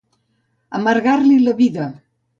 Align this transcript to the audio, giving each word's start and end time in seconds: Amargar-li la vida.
Amargar-li 0.79 1.37
la 1.43 1.57
vida. 1.61 1.89